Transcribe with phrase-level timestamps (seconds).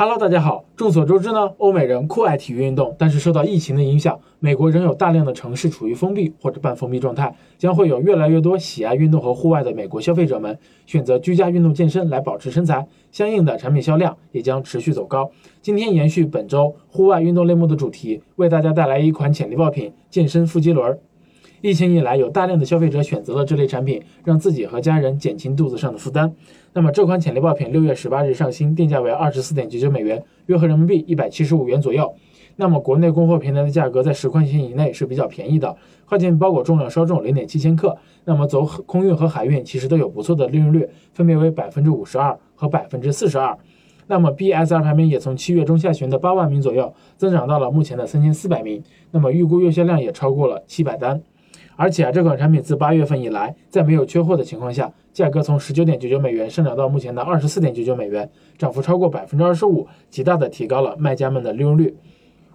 [0.00, 0.64] Hello，大家好。
[0.76, 10.56] 众所周知呢，欧美人酷爱体育运动，但是受到疫情的影响，美国仍有大量的城市处于封闭或者半封闭状态，将会有越来越多喜爱运动和户外的美国消费者们
[10.86, 15.28] 选择居家运动健身来保持身材，相应的产品销量也将持续走高。
[15.60, 20.96] 今天延续本周户外运动类目的主题，为大家带来一款潜力爆品——健身腹肌轮。
[21.60, 26.32] 疫情以来，有大量的消费者选择了这类产品，让自己和家人减轻肚子上的负担。
[26.72, 32.14] 那么这款潜力爆品六月十八日上新，定价为二十四点九九美元，约合人民币一百七十五元左右。
[32.54, 35.76] 那么国内供货平台的价格在十块钱以内是比较便宜的。
[36.06, 37.96] 跨境包裹重量稍重，零点七千克。
[38.24, 43.56] 那么走空运和海运其实都有不错的利润率，分别为百分之五十二和百分之四十二。
[44.06, 48.82] 那么 BSR 排名也从七月中下旬的八万名左右，增长到了目前的三千四百名。
[49.10, 51.20] 那么预估月销量也超过了七百单。
[51.80, 58.28] 而且啊，这款产品自八月份以来，在没有缺货的情况下，价格从十九点九九美元上涨到目前的二十四点九九美元，
[58.58, 61.94] 涨幅超过百分之二十五，极大的提高了卖家们的利润率。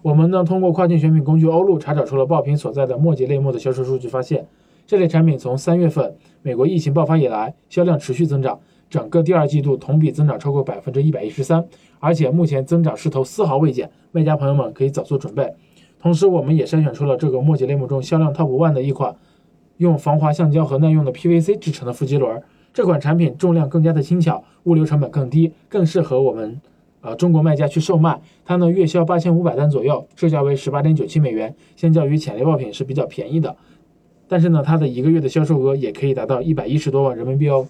[0.02, 4.46] 我们呢，通过跨境选品工具欧路查找出了爆品所在的墨迹类目的销售数据，发现
[4.86, 11.66] 这类产品从三月份美国疫情爆发以来，销量持续增长，整个第二季度同比增长超过百分之一百一十三，
[11.98, 15.50] 而且目前增长势头丝毫未减，卖家朋友们可以早做准备。
[16.04, 19.16] 同时，我们也筛选出了这个墨迹类目中销量 TOP ONE 的一款，
[19.78, 22.42] 用防滑橡胶和耐用的 PVC 制成的腹肌轮。
[22.74, 26.60] 这款产品重量更加的轻巧，物流成本更低，更适合我们
[27.00, 28.20] 呃中国卖家去售卖。
[28.44, 33.56] 它呢月销八千五百单左右，售价为十八点九七美元，相较于潜力爆品是比较便宜的。
[34.28, 37.66] 但是呢，它的一个月的销售额也可以达到一百一十多万人民币哦。